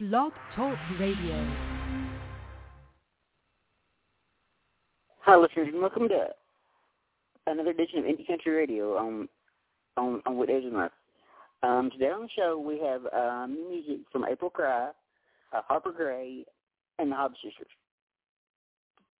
Blog 0.00 0.32
Talk 0.56 0.78
Radio. 0.98 1.46
Hi, 5.20 5.36
listeners, 5.36 5.68
and 5.70 5.82
welcome 5.82 6.08
to 6.08 6.28
another 7.46 7.68
edition 7.68 7.98
of 7.98 8.04
Indie 8.06 8.26
Country 8.26 8.50
Radio 8.50 8.96
on 8.96 9.28
on 9.98 10.22
on 10.24 10.46
Days 10.46 10.64
of 10.64 10.90
Um, 11.62 11.90
today 11.90 12.08
on 12.08 12.22
the 12.22 12.28
show 12.34 12.58
we 12.58 12.80
have 12.80 13.02
um, 13.12 13.68
music 13.68 13.98
from 14.10 14.24
April 14.24 14.50
Kry, 14.50 14.88
uh, 15.52 15.60
Harper 15.68 15.92
Grae, 15.92 16.46
and 16.98 17.12
the 17.12 17.16
Hobbs 17.16 17.36
Sisters. 17.44 17.68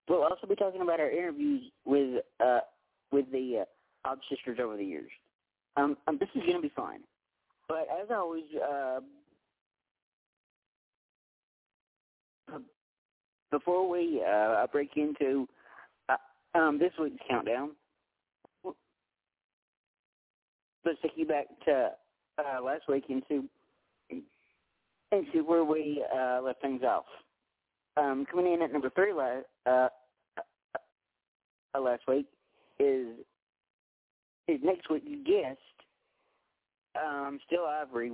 We'll 0.09 0.23
also 0.23 0.47
be 0.47 0.57
talking 0.57 0.81
about 0.81 0.99
our 0.99 1.11
interviews 1.11 1.63
with 1.85 2.25
uh, 2.43 2.61
with 3.13 3.31
the 3.31 3.59
uh, 3.61 4.09
Hobbs 4.09 4.23
Sisters 4.31 4.59
over 4.59 4.79
the 4.79 4.85
years. 4.85 5.11
Um, 5.77 5.99
um, 6.07 6.17
this 6.19 6.31
is 6.35 6.41
going 6.41 6.57
to 6.57 6.63
be 6.63 6.73
fun. 6.75 7.01
But 7.69 7.87
as 8.03 8.09
always, 8.11 8.45
uh, 8.57 9.01
before 13.51 13.89
we 13.89 14.23
uh, 14.23 14.67
break 14.73 14.91
into 14.97 15.49
uh, 16.09 16.59
um, 16.59 16.79
this 16.79 16.93
week's 17.01 17.23
countdown, 17.29 17.71
let's 20.85 20.99
take 21.03 21.13
you 21.17 21.27
back 21.27 21.47
to 21.67 21.91
uh, 22.39 22.63
last 22.63 22.83
week 22.89 23.05
into 23.09 23.45
into 25.13 25.45
where 25.45 25.65
we 25.65 26.05
uh, 26.15 26.41
left 26.43 26.63
things 26.63 26.83
off. 26.83 27.05
Um, 27.97 28.25
coming 28.31 28.53
in 28.53 28.63
at 28.63 28.73
number 28.73 28.91
three 28.91 29.13
last 29.13 29.45
uh, 29.67 29.89
uh, 31.75 31.81
last 31.81 32.03
week 32.09 32.27
is 32.79 33.09
is 34.49 34.61
next 34.63 34.89
week's 34.91 35.07
guest, 35.27 35.59
um, 37.01 37.39
Still 37.47 37.67
Ivory, 37.67 38.13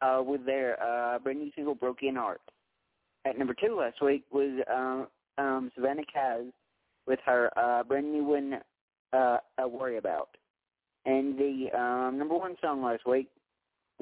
uh, 0.00 0.22
with 0.24 0.46
their 0.46 0.82
uh, 0.82 1.18
brand 1.18 1.40
new 1.40 1.50
single 1.54 1.74
"Broken 1.74 2.16
Heart." 2.16 2.40
At 3.26 3.38
number 3.38 3.54
two 3.54 3.76
last 3.78 4.02
week 4.02 4.24
was 4.30 4.62
um, 4.72 5.06
um, 5.38 5.72
Savannah 5.74 6.02
Kaz 6.14 6.50
with 7.06 7.18
her 7.24 7.50
uh, 7.56 7.82
brand 7.82 8.12
new 8.12 8.24
one, 8.24 8.60
uh, 9.12 9.38
"I 9.58 9.66
Worry 9.66 9.96
About." 9.96 10.28
And 11.06 11.38
the 11.38 11.68
um, 11.78 12.18
number 12.18 12.36
one 12.36 12.56
song 12.60 12.82
last 12.82 13.06
week 13.06 13.28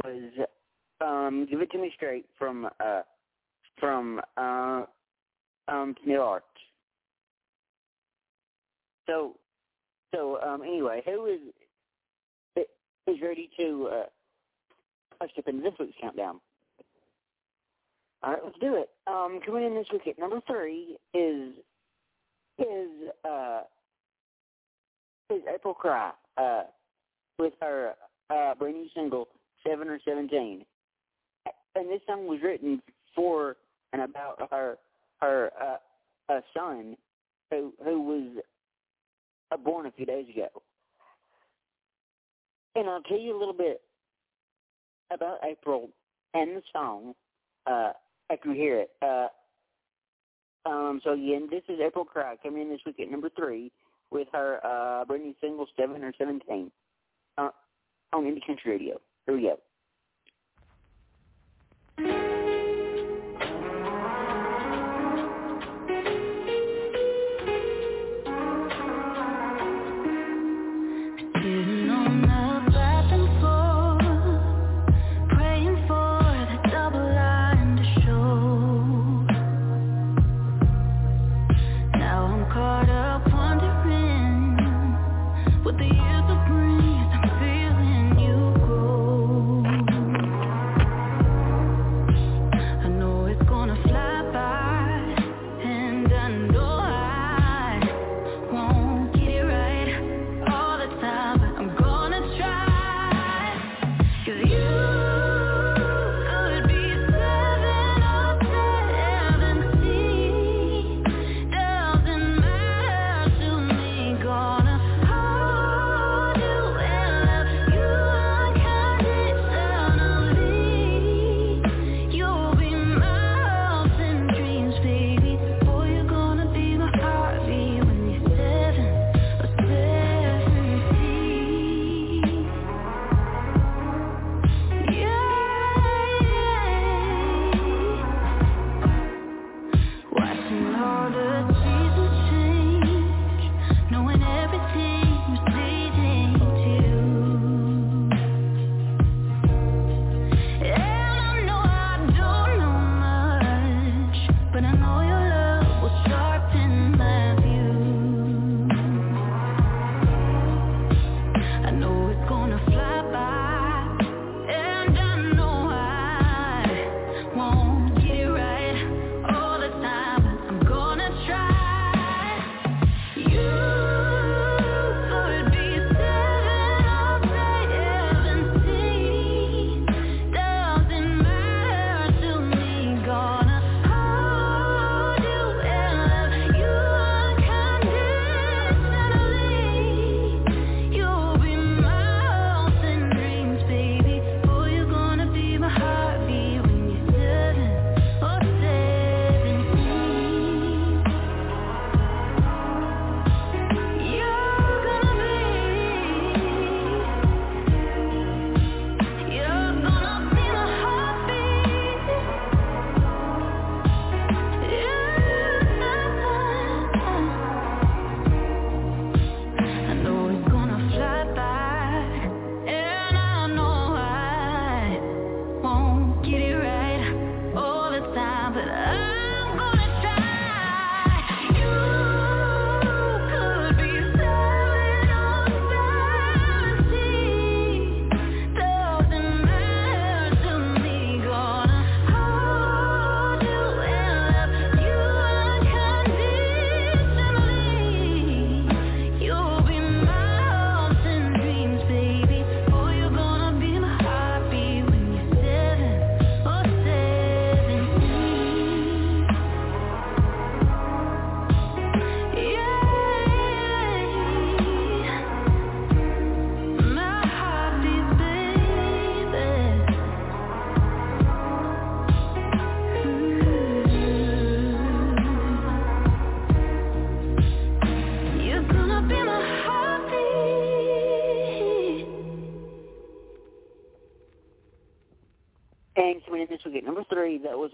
was 0.04 0.30
um, 1.00 1.46
"Give 1.48 1.60
It 1.60 1.70
to 1.70 1.78
Me 1.78 1.92
Straight" 1.94 2.26
from 2.36 2.68
uh, 2.80 3.02
from 3.78 4.20
uh, 4.36 4.84
um, 5.68 5.94
Neil 6.04 6.22
Arch. 6.22 6.42
So, 9.06 9.36
so 10.14 10.40
um, 10.40 10.62
anyway, 10.62 11.02
who 11.04 11.26
is 11.26 12.64
is 13.06 13.20
ready 13.22 13.50
to 13.58 13.88
uh, 13.92 15.26
step 15.32 15.48
into 15.48 15.62
this 15.62 15.74
week's 15.78 15.96
countdown? 16.00 16.40
All 18.22 18.30
right, 18.30 18.40
let's 18.44 18.58
do 18.60 18.76
it. 18.76 18.88
Um, 19.06 19.40
coming 19.44 19.64
in 19.64 19.74
this 19.74 19.86
week 19.92 20.06
at 20.06 20.18
number 20.18 20.40
three 20.46 20.96
is 21.12 21.54
is 22.58 23.10
uh, 23.28 23.62
is 25.30 25.42
April 25.52 25.74
Kry 25.74 26.12
uh, 26.36 26.62
with 27.38 27.52
her 27.60 27.94
uh, 28.30 28.54
brand 28.54 28.76
new 28.76 28.86
single 28.94 29.28
Seven 29.66 29.88
or 29.88 29.98
Seventeen, 30.04 30.64
and 31.74 31.90
this 31.90 32.00
song 32.06 32.28
was 32.28 32.38
written 32.42 32.80
for 33.16 33.56
and 33.92 34.02
about 34.02 34.48
her 34.50 34.78
her 35.20 35.50
uh, 35.60 36.40
son 36.56 36.96
who 37.50 37.72
who 37.84 38.00
was 38.02 38.42
uh, 39.50 39.56
born 39.56 39.86
a 39.86 39.90
few 39.90 40.06
days 40.06 40.26
ago. 40.28 40.48
And 42.76 42.88
I'll 42.88 43.02
tell 43.02 43.18
you 43.18 43.36
a 43.36 43.38
little 43.38 43.52
bit 43.52 43.80
about 45.10 45.38
April 45.44 45.90
and 46.34 46.56
the 46.56 46.62
song. 46.72 47.14
Uh, 47.66 47.92
I 48.32 48.36
can 48.36 48.54
hear 48.54 48.78
it. 48.80 48.90
Uh, 49.02 49.28
um, 50.64 51.00
so 51.04 51.12
again, 51.12 51.48
this 51.50 51.62
is 51.68 51.78
April 51.84 52.04
Kry 52.04 52.36
coming 52.42 52.62
in 52.62 52.70
this 52.70 52.80
week 52.86 52.98
at 52.98 53.10
number 53.10 53.28
three 53.36 53.70
with 54.10 54.28
her 54.32 54.58
uh, 54.64 55.04
brand 55.04 55.24
new 55.24 55.34
single 55.40 55.66
Seven 55.78 56.02
or 56.02 56.12
Seventeen 56.16 56.70
uh, 57.36 57.50
on 58.14 58.24
Indie 58.24 58.46
Country 58.46 58.72
Radio. 58.72 58.98
Here 59.26 59.36
we 59.36 59.42
go. 59.42 59.58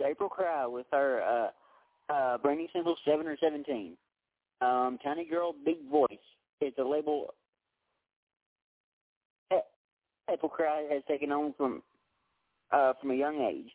April 0.09 0.29
Kry 0.29 0.67
with 0.67 0.87
her 0.93 1.23
uh, 1.23 2.13
uh, 2.13 2.39
brand 2.39 2.69
single, 2.73 2.97
7 3.05 3.27
or 3.27 3.37
17. 3.41 3.97
Um, 4.61 4.99
Tiny 5.05 5.25
Girl, 5.25 5.55
Big 5.65 5.77
Voice. 5.91 6.09
It's 6.61 6.79
a 6.79 6.83
label 6.83 7.35
April 10.31 10.51
Kry 10.51 10.87
has 10.91 11.03
taken 11.09 11.33
on 11.33 11.55
from 11.57 11.83
uh, 12.71 12.93
from 13.01 13.11
a 13.11 13.15
young 13.15 13.41
age. 13.41 13.73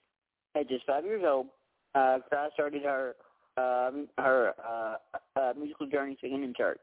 At 0.55 0.69
just 0.69 0.85
five 0.85 1.03
years 1.03 1.23
old, 1.25 1.47
uh, 1.95 2.19
Kry 2.29 2.49
started 2.53 2.83
her 2.83 3.15
um, 3.57 4.07
her 4.17 4.53
uh, 4.63 4.95
uh, 5.39 5.53
musical 5.57 5.87
journey 5.87 6.17
singing 6.21 6.43
in 6.43 6.53
church 6.55 6.81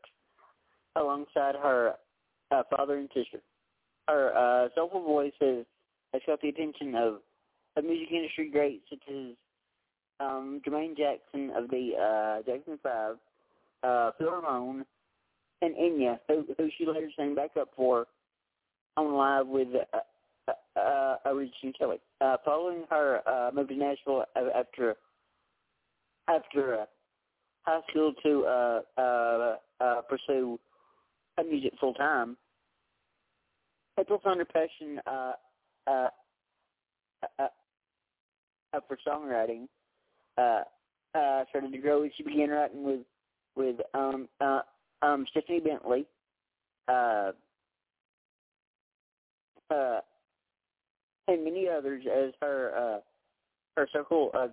alongside 0.97 1.55
her 1.55 1.94
uh, 2.50 2.62
father 2.75 2.99
and 2.99 3.08
sister. 3.14 3.41
Her 4.08 4.37
uh, 4.37 4.69
soulful 4.75 5.05
voice 5.05 5.32
has, 5.41 5.64
has 6.12 6.23
caught 6.26 6.41
the 6.41 6.49
attention 6.49 6.94
of, 6.97 7.19
of 7.76 7.84
music 7.84 8.08
industry 8.12 8.50
greats 8.50 8.82
such 8.90 9.02
as 9.08 9.34
um, 10.20 10.61
Jermaine 10.67 10.96
Jackson 10.96 11.50
of 11.56 11.70
the 11.70 11.93
uh, 11.96 12.43
Jackson 12.50 12.78
Five, 12.82 13.17
uh, 13.82 14.11
Phil 14.19 14.31
Ramone, 14.31 14.84
and 15.62 15.75
Enya, 15.75 16.19
who, 16.28 16.44
who 16.58 16.69
she 16.76 16.87
later 16.87 17.11
sang 17.17 17.34
back 17.34 17.50
up 17.58 17.69
for 17.76 18.06
on 18.96 19.14
live 19.14 19.46
with 19.46 19.69
uh, 19.94 20.52
uh, 20.76 21.17
uh, 21.25 21.32
Regina 21.34 21.72
Kelly. 21.78 21.99
Uh, 22.20 22.37
following 22.44 22.84
her 22.90 23.20
uh, 23.26 23.50
move 23.55 23.69
to 23.69 23.75
Nashville 23.75 24.25
after 24.37 24.96
after 26.28 26.81
uh, 26.81 26.84
high 27.62 27.81
school 27.90 28.12
to 28.23 28.44
uh, 28.44 28.81
uh, 29.00 29.56
uh, 29.81 30.00
pursue 30.08 30.58
music 31.49 31.73
full 31.81 31.94
time. 31.94 32.37
April 33.99 34.20
found 34.23 34.38
her 34.38 34.44
passion 34.44 35.00
uh, 35.06 35.32
uh, 35.87 36.08
uh, 37.38 37.46
uh, 38.72 38.81
for 38.87 38.99
songwriting 39.06 39.67
uh, 40.38 40.62
uh, 41.14 41.44
started 41.50 41.72
to 41.72 41.78
grow 41.78 42.08
she 42.17 42.22
began 42.22 42.50
writing 42.50 42.84
with 42.84 43.00
with 43.56 43.76
um, 43.94 44.28
uh, 44.40 44.61
um, 45.02 45.26
Stephanie 45.31 45.61
Bentley, 45.61 46.06
uh, 46.88 47.32
uh, 49.70 50.00
and 51.28 51.44
many 51.44 51.69
others 51.69 52.05
as 52.06 52.32
her 52.40 52.72
uh, 52.76 53.00
her 53.76 53.88
circle 53.93 54.31
uh, 54.34 54.49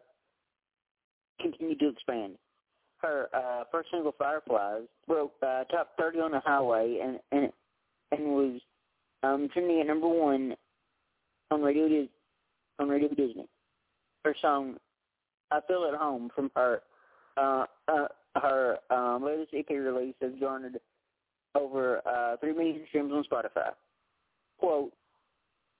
continued 1.41 1.79
to 1.79 1.89
expand. 1.89 2.33
Her 2.99 3.29
uh, 3.33 3.63
first 3.71 3.89
single, 3.91 4.13
"Fireflies," 4.17 4.87
broke 5.07 5.33
uh, 5.43 5.63
top 5.65 5.91
30 5.99 6.19
on 6.19 6.31
the 6.31 6.39
highway 6.39 6.99
and 7.03 7.19
and 7.31 7.51
and 8.11 8.29
was 8.29 8.59
um, 9.23 9.49
trending 9.53 9.81
at 9.81 9.87
number 9.87 10.07
one 10.07 10.55
on 11.51 11.61
radio 11.61 12.07
on 12.79 12.89
Radio 12.89 13.09
Disney. 13.09 13.47
Her 14.27 14.35
song 14.41 14.75
"I 15.51 15.61
Feel 15.69 15.89
at 15.89 15.97
Home" 15.97 16.29
from 16.35 16.51
her 16.53 16.81
uh, 17.37 17.63
uh, 17.87 18.07
her 18.35 18.77
um, 18.89 19.23
latest 19.23 19.53
EP 19.53 19.69
release 19.69 20.15
has 20.21 20.33
garnered 20.37 20.81
over 21.55 22.01
uh, 22.05 22.35
three 22.41 22.51
million 22.51 22.81
streams 22.89 23.13
on 23.13 23.23
Spotify. 23.23 23.69
Quote: 24.57 24.91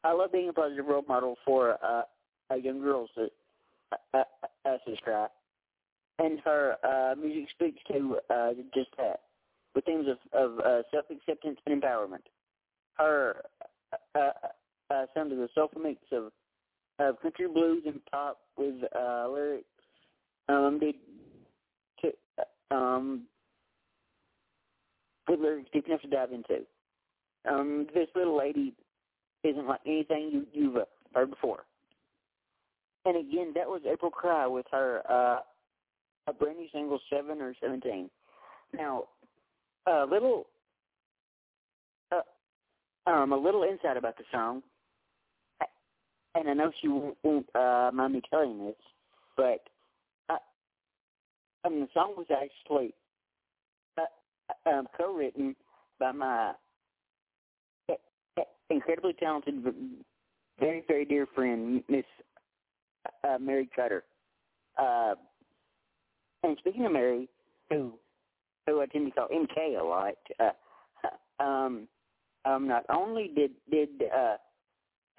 I 0.05 0.13
love 0.13 0.31
being 0.31 0.47
a 0.47 0.53
positive 0.53 0.85
role 0.85 1.03
model 1.09 1.35
for 1.43 1.77
uh, 1.83 2.03
a 2.49 2.55
young 2.55 2.79
girls 2.79 3.09
to 3.15 3.27
uh, 4.13 4.23
uh, 4.63 4.77
subscribe. 4.87 5.31
And 6.17 6.39
her 6.45 6.77
uh, 6.85 7.15
music 7.19 7.49
speaks 7.49 7.79
to 7.91 8.17
uh, 8.29 8.51
just 8.73 8.91
that, 8.97 9.23
with 9.75 9.83
themes 9.83 10.07
of, 10.07 10.17
of 10.31 10.59
uh, 10.59 10.83
self-acceptance 10.93 11.59
and 11.65 11.81
empowerment. 11.81 12.23
Her 12.93 13.41
uh, 14.15 14.17
uh, 14.17 14.31
uh, 14.89 15.05
sounds 15.13 15.33
of 15.33 15.39
a 15.39 15.49
soulful 15.53 15.81
mix 15.81 15.99
of, 16.13 16.31
of 16.99 17.21
country 17.21 17.47
blues 17.47 17.83
and 17.85 17.99
pop 18.11 18.39
with 18.57 18.75
uh, 18.95 19.27
lyrics 19.29 19.65
um, 20.49 20.79
they, 20.79 20.95
to, 22.01 22.75
um, 22.75 23.23
with 25.27 25.39
lyrics 25.39 25.69
deep 25.73 25.87
enough 25.87 26.01
to 26.01 26.07
dive 26.07 26.31
into. 26.31 26.65
Um, 27.49 27.87
this 27.93 28.07
little 28.15 28.37
lady 28.37 28.73
isn't 29.43 29.67
like 29.67 29.81
anything 29.85 30.29
you, 30.31 30.45
you've 30.53 30.77
uh, 30.77 30.85
heard 31.13 31.29
before. 31.29 31.65
And 33.05 33.15
again, 33.17 33.53
that 33.55 33.67
was 33.67 33.81
April 33.89 34.11
Kry 34.11 34.47
with 34.47 34.65
her 34.71 35.01
uh, 35.09 35.39
a 36.27 36.33
brand 36.33 36.57
new 36.57 36.67
single, 36.73 36.99
seven 37.09 37.41
or 37.41 37.53
seventeen. 37.61 38.09
Now, 38.73 39.03
a 39.87 40.05
little, 40.05 40.47
uh, 42.11 43.09
um, 43.09 43.31
a 43.31 43.37
little 43.37 43.63
insight 43.63 43.95
about 43.95 44.17
the 44.17 44.25
song, 44.29 44.61
and 46.37 46.49
I 46.49 46.53
know 46.53 46.71
she 46.81 46.87
won't, 46.87 47.17
won't 47.23 47.47
uh, 47.55 47.91
mind 47.93 48.13
me 48.13 48.21
telling 48.29 48.65
this, 48.65 48.75
but 49.35 49.61
uh, 50.29 50.37
I 51.65 51.69
mean, 51.69 51.81
the 51.81 51.87
song 51.93 52.13
was 52.17 52.27
actually 52.31 52.93
uh, 53.97 54.69
um, 54.69 54.87
co-written 54.97 55.55
by 55.99 56.11
my 56.11 56.53
incredibly 58.69 59.13
talented, 59.13 59.63
very, 60.59 60.83
very 60.87 61.05
dear 61.05 61.27
friend, 61.33 61.83
Miss 61.87 62.05
uh, 63.23 63.37
Mary 63.39 63.69
Kutter. 63.77 64.01
Uh, 64.77 65.15
and 66.43 66.57
speaking 66.59 66.85
of 66.85 66.91
Mary, 66.91 67.27
who 67.69 67.93
who 68.65 68.81
I 68.81 68.85
tend 68.85 69.05
to 69.05 69.11
call 69.11 69.27
MK 69.29 69.79
a 69.79 69.83
lot, 69.83 70.15
uh, 70.39 70.51
um, 71.43 71.87
um, 72.45 72.67
not 72.67 72.85
only 72.89 73.31
did 73.33 73.51
did 73.71 73.89
uh, 74.13 74.35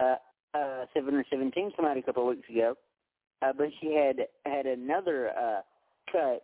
uh, 0.02 0.16
uh, 0.54 0.84
seven 0.94 1.14
or 1.14 1.24
seventeen 1.30 1.72
come 1.76 1.86
out 1.86 1.96
a 1.96 2.02
couple 2.02 2.28
of 2.28 2.36
weeks 2.36 2.48
ago, 2.48 2.74
uh, 3.42 3.52
but 3.56 3.68
she 3.80 3.94
had 3.94 4.26
had 4.44 4.66
another 4.66 5.30
uh, 5.30 5.60
cut 6.10 6.42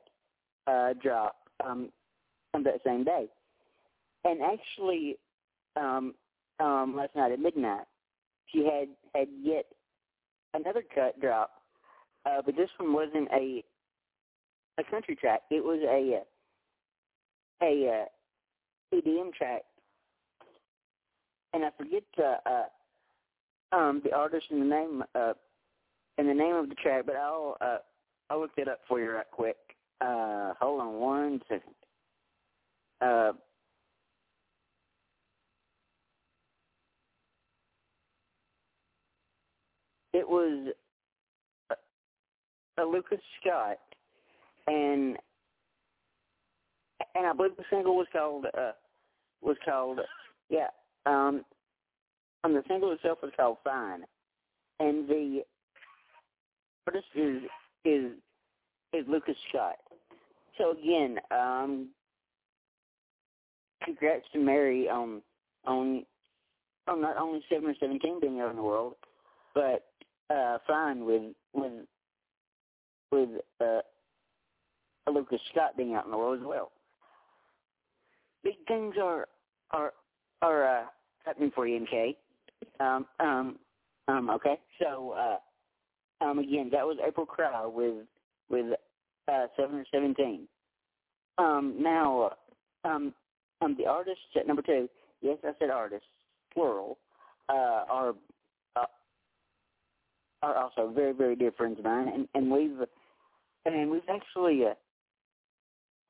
uh, 0.66 0.94
drop 1.02 1.36
um, 1.64 1.90
on 2.54 2.62
that 2.64 2.80
same 2.84 3.04
day, 3.04 3.26
and 4.24 4.40
actually, 4.42 5.16
um, 5.76 6.14
um, 6.60 6.94
last 6.96 7.14
night 7.16 7.32
at 7.32 7.40
midnight, 7.40 7.86
she 8.46 8.64
had 8.64 8.88
had 9.14 9.28
yet 9.42 9.66
another 10.54 10.82
cut 10.94 11.20
drop, 11.20 11.50
uh, 12.26 12.40
but 12.44 12.56
this 12.56 12.70
one 12.78 12.92
wasn't 12.92 13.28
a 13.32 13.64
a 14.78 14.84
country 14.90 15.16
track. 15.16 15.42
It 15.50 15.62
was 15.62 15.80
a 15.82 16.22
a 17.62 17.88
uh, 17.88 18.96
EDM 18.96 19.32
track, 19.34 19.62
and 21.52 21.64
I 21.64 21.70
forget 21.76 22.02
uh, 22.18 22.48
uh, 22.48 22.64
um, 23.74 24.00
the 24.04 24.12
artist 24.12 24.46
and 24.50 24.62
the 24.62 24.66
name 24.66 25.02
uh, 25.14 25.32
and 26.18 26.28
the 26.28 26.34
name 26.34 26.54
of 26.54 26.68
the 26.68 26.74
track, 26.76 27.04
but 27.06 27.16
I'll 27.16 27.56
uh, 27.60 27.78
I'll 28.30 28.40
look 28.40 28.54
that 28.56 28.68
up 28.68 28.80
for 28.88 29.00
you 29.00 29.10
right 29.10 29.26
quick. 29.30 29.56
Uh, 30.00 30.52
hold 30.60 30.80
on 30.80 30.94
one 30.94 31.40
second. 31.48 31.74
Uh, 33.00 33.32
it 40.12 40.28
was 40.28 40.72
a, 41.70 42.82
a 42.82 42.84
Lucas 42.84 43.18
Scott, 43.40 43.78
and 44.66 45.16
and 47.14 47.26
I 47.26 47.32
believe 47.32 47.56
the 47.56 47.64
single 47.70 47.96
was 47.96 48.06
called 48.12 48.46
uh, 48.56 48.72
was 49.42 49.56
called 49.64 50.00
yeah. 50.48 50.68
Um, 51.06 51.44
and 52.44 52.54
the 52.54 52.62
single 52.68 52.92
itself 52.92 53.18
was 53.22 53.32
called 53.36 53.56
Fine, 53.64 54.04
and 54.78 55.08
the 55.08 55.42
artist 56.86 57.06
is 57.14 57.42
is 57.84 58.12
is 58.92 59.04
Lucas 59.08 59.36
Scott. 59.48 59.76
So 60.58 60.72
again, 60.72 61.18
um, 61.30 61.88
congrats 63.82 64.24
to 64.34 64.38
Mary 64.38 64.88
on 64.88 65.22
on 65.64 66.04
on 66.86 67.00
not 67.00 67.16
only 67.16 67.42
seven 67.50 67.70
or 67.70 67.74
seventeen 67.80 68.20
being 68.20 68.40
out 68.40 68.50
in 68.50 68.56
the 68.56 68.62
world, 68.62 68.94
but 69.54 69.86
uh, 70.30 70.58
fine 70.66 71.04
with 71.04 71.32
with 71.54 71.72
with 73.10 73.30
uh, 73.60 73.80
Lucas 75.10 75.40
Scott 75.50 75.76
being 75.76 75.94
out 75.94 76.04
in 76.04 76.10
the 76.10 76.18
world 76.18 76.40
as 76.40 76.46
well. 76.46 76.72
Big 78.42 78.56
things 78.68 78.96
are 79.02 79.26
are 79.70 79.94
are 80.42 80.80
uh, 80.80 80.84
happening 81.24 81.50
for 81.54 81.66
you, 81.66 81.80
MK. 81.80 82.16
Um, 82.80 83.06
um, 83.20 83.58
um, 84.08 84.30
okay, 84.30 84.58
so 84.80 85.12
uh, 85.12 86.24
um, 86.24 86.38
again, 86.38 86.70
that 86.72 86.86
was 86.86 86.96
April 87.06 87.26
Kry 87.26 87.66
with 87.66 88.06
with 88.48 88.66
uh, 89.28 89.46
seven 89.56 89.76
or 89.76 89.84
seventeen. 89.92 90.46
Um, 91.38 91.76
now, 91.78 92.32
um, 92.84 93.12
um, 93.60 93.76
the 93.78 93.86
artists 93.86 94.20
at 94.36 94.46
number 94.46 94.62
two. 94.62 94.88
Yes, 95.20 95.38
I 95.42 95.52
said 95.58 95.70
artists, 95.70 96.06
plural. 96.52 96.98
Uh, 97.48 97.84
are 97.88 98.14
are 100.44 100.56
also 100.56 100.92
very, 100.94 101.12
very 101.12 101.34
dear 101.34 101.52
friends 101.52 101.78
of 101.78 101.84
mine, 101.84 102.08
and, 102.08 102.28
and 102.34 102.50
we've 102.50 102.86
and 103.64 103.90
we've 103.90 104.02
actually 104.10 104.64
uh, 104.64 104.74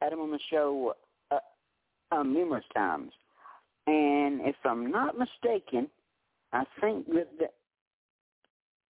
had 0.00 0.12
them 0.12 0.20
on 0.20 0.30
the 0.30 0.40
show 0.50 0.94
uh, 1.30 1.38
um, 2.10 2.34
numerous 2.34 2.64
times. 2.74 3.12
And 3.86 4.40
if 4.40 4.56
I'm 4.64 4.90
not 4.90 5.16
mistaken, 5.16 5.88
I 6.54 6.62
think 6.80 7.06
that 7.08 7.50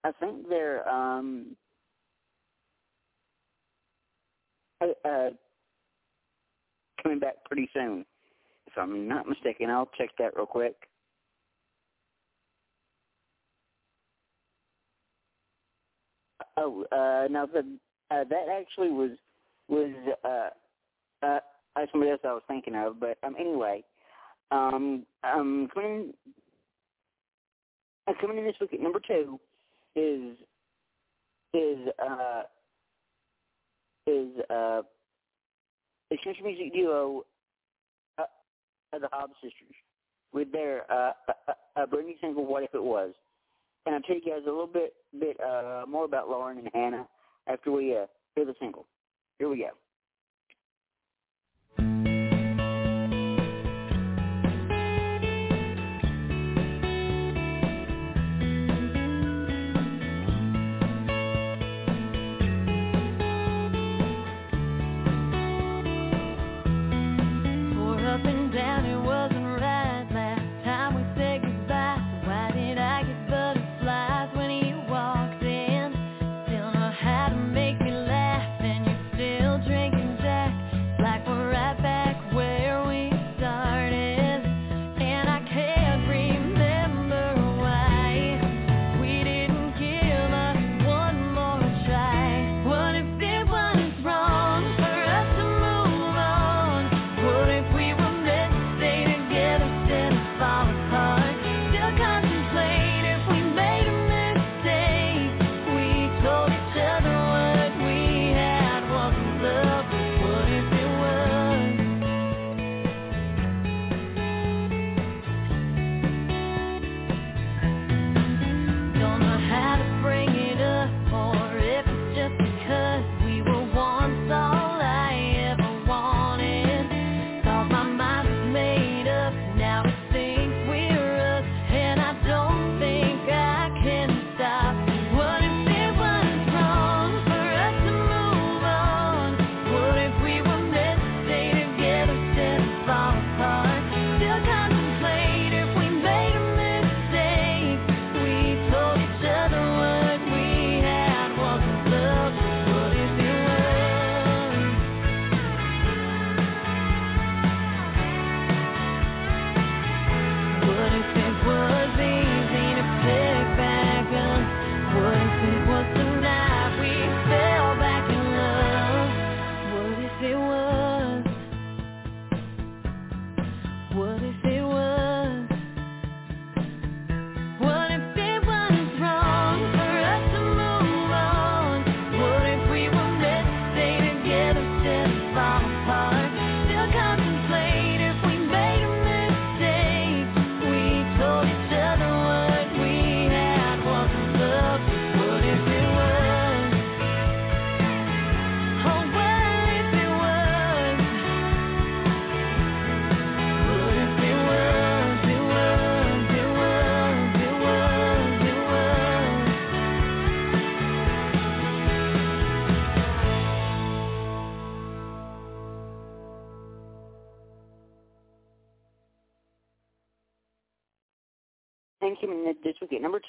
I 0.05 0.11
think 0.19 0.49
they're 0.49 0.87
um, 0.89 1.55
uh, 4.81 5.09
uh, 5.09 5.31
coming 7.01 7.21
back 7.21 7.37
pretty 7.45 7.71
soon. 7.73 8.05
If 8.67 8.73
I'm 8.77 9.07
not 9.07 9.29
mistaken, 9.29 9.71
I'll 9.71 9.89
check 9.97 10.11
that 10.19 10.35
real 10.35 10.47
quick. 10.47 10.75
Oh, 16.57 16.85
uh, 16.91 17.29
now 17.31 17.47
the 17.47 17.61
uh, 18.11 18.25
that 18.29 18.47
actually 18.53 18.91
was 18.91 19.13
was 19.69 19.93
uh, 20.25 20.51
uh, 21.25 21.39
somebody 21.93 22.11
else 22.11 22.21
I 22.25 22.33
was 22.33 22.43
thinking 22.49 22.75
of, 22.75 22.99
but 22.99 23.19
um, 23.23 23.37
anyway, 23.39 23.85
um, 24.51 25.07
um, 25.23 25.69
coming 25.73 26.13
uh, 28.07 28.13
coming 28.21 28.39
in 28.39 28.45
this 28.45 28.55
week 28.61 28.73
at 28.75 28.81
number 28.81 29.01
two 29.01 29.39
is 29.95 30.37
is 31.55 31.79
uh 32.03 32.43
is 34.07 34.29
uh 34.51 34.83
a 36.13 36.25
country 36.25 36.43
music 36.43 36.75
duo, 36.75 37.25
uh, 38.19 38.23
uh, 38.93 38.99
the 38.99 39.09
Hobbs 39.13 39.35
sisters, 39.43 39.75
with 40.33 40.53
their 40.53 40.91
uh, 40.93 41.13
uh, 41.29 41.53
uh, 41.77 41.87
brand 41.87 42.07
new 42.07 42.15
single 42.21 42.45
"What 42.45 42.65
If 42.65 42.75
It 42.75 42.83
Was." 42.83 43.13
And 43.87 43.95
I'll 43.95 44.03
tell 44.03 44.17
you 44.17 44.23
guys 44.23 44.43
a 44.47 44.51
little 44.51 44.67
bit 44.67 44.95
bit 45.19 45.41
uh, 45.41 45.85
more 45.89 46.05
about 46.05 46.29
Lauren 46.29 46.59
and 46.59 46.69
Hannah 46.75 47.09
after 47.47 47.73
we 47.73 47.97
uh, 47.97 48.07
hear 48.35 48.45
the 48.45 48.55
single. 48.61 48.87
Here 49.39 49.49
we 49.49 49.59
go. 49.59 49.71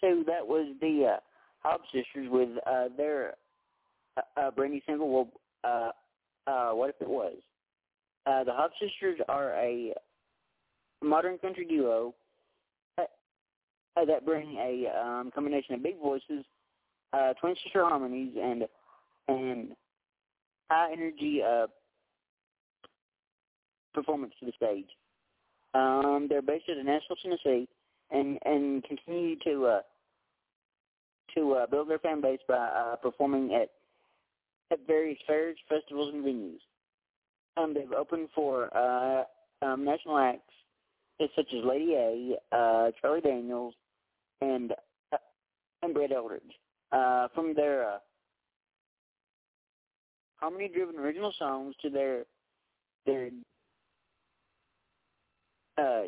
Two, 0.04 0.24
that 0.28 0.46
was 0.46 0.68
the 0.82 1.14
uh, 1.16 1.20
Hobbs 1.60 1.86
sisters 1.94 2.28
with 2.30 2.50
uh, 2.68 2.90
their 2.98 3.36
uh, 4.18 4.22
uh, 4.40 4.52
brand 4.52 4.74
new 4.74 4.82
single. 4.86 5.10
Well, 5.10 5.30
uh, 5.64 6.50
uh, 6.50 6.72
what 6.74 6.90
if 6.90 6.96
it 7.00 7.10
was? 7.10 7.38
Uh, 8.26 8.44
the 8.44 8.52
Hobbs 8.52 8.74
sisters 8.82 9.20
are 9.30 9.54
a 9.54 9.94
modern 11.02 11.38
country 11.38 11.66
duo 11.66 12.14
uh, 12.98 13.04
uh, 13.96 14.06
that 14.06 14.26
bring 14.26 14.58
a 14.58 14.88
um, 15.00 15.32
combination 15.34 15.76
of 15.76 15.84
big 15.84 16.00
voices, 16.02 16.44
uh, 17.14 17.34
twin 17.40 17.56
sister 17.64 17.84
harmonies, 17.84 18.34
and 18.42 18.64
and 19.28 19.70
high 20.70 20.92
energy 20.92 21.42
uh, 21.42 21.68
performance 23.94 24.34
to 24.40 24.46
the 24.46 24.52
stage. 24.56 24.90
Um, 25.74 26.28
they're 26.30 26.42
based 26.42 26.68
in 26.68 26.86
Nashville, 26.86 27.18
Tennessee, 27.22 27.68
and 28.12 28.38
and 28.46 28.84
continue 28.84 29.38
to 29.46 29.66
uh, 29.66 29.82
to 31.36 31.54
uh, 31.54 31.66
build 31.68 31.90
their 31.90 32.00
fan 32.00 32.22
base 32.22 32.40
by 32.48 32.56
uh, 32.56 32.96
performing 32.98 33.54
at 33.54 33.70
at 34.72 34.80
various 34.88 35.20
fairs, 35.28 35.58
festivals, 35.70 36.14
and 36.14 36.24
venues. 36.24 36.60
Um, 37.58 37.74
they've 37.74 37.92
opened 37.92 38.30
for 38.34 38.76
uh, 38.76 39.24
um, 39.64 39.86
national 39.86 40.18
acts 40.18 40.54
such 41.36 41.54
as 41.54 41.64
Lady 41.64 41.94
A, 41.94 42.36
uh, 42.56 42.92
Charlie 43.00 43.22
Daniels, 43.22 43.74
and 44.42 44.74
uh, 45.12 45.18
and 45.82 45.94
Brett 45.94 46.12
Eldredge. 46.12 46.42
Uh, 46.92 47.28
from 47.34 47.56
their 47.56 47.90
uh, 47.90 47.98
harmony-driven 50.36 50.98
original 50.98 51.34
songs 51.40 51.76
to 51.82 51.90
their 51.90 52.26
their 53.06 53.30
uh, 55.78 56.04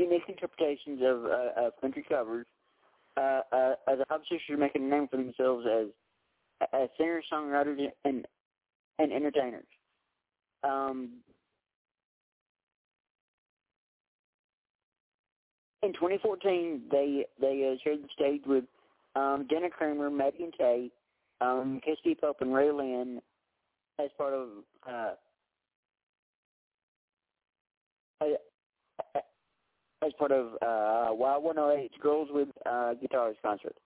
unique 0.00 0.22
interpretations 0.28 1.00
of, 1.02 1.24
uh, 1.24 1.66
of 1.66 1.80
country 1.80 2.04
covers, 2.08 2.46
uh, 3.16 3.40
uh, 3.52 3.74
the 3.86 4.04
Hobbs 4.08 4.24
sisters 4.30 4.50
are 4.50 4.56
making 4.56 4.84
a 4.84 4.88
name 4.88 5.08
for 5.08 5.16
themselves 5.16 5.66
as 5.66 5.86
as 6.72 6.88
singers, 6.98 7.24
songwriters, 7.32 7.88
and 8.04 8.26
and 8.98 9.12
entertainers. 9.12 9.66
Um, 10.62 11.20
in 15.82 15.92
2014, 15.92 16.82
they 16.90 17.24
they 17.40 17.72
uh, 17.72 17.78
shared 17.82 18.02
the 18.02 18.08
stage 18.14 18.42
with 18.46 18.64
um, 19.16 19.46
Jana 19.50 19.70
Kramer, 19.70 20.06
and 20.06 20.54
Tay, 20.58 20.90
um, 21.40 21.80
Kirsty 21.84 22.14
Pope, 22.14 22.38
and 22.40 22.54
Ray 22.54 22.70
Lynn 22.70 23.20
as 23.98 24.10
part 24.16 24.34
of 24.34 24.48
uh, 24.88 25.10
as 30.04 30.12
part 30.18 30.32
of 30.32 30.54
uh, 30.62 31.12
Wild 31.14 31.44
108 31.44 32.00
Girls 32.00 32.28
with 32.30 32.48
uh, 32.66 32.94
Guitars 32.94 33.36
concert. 33.42 33.76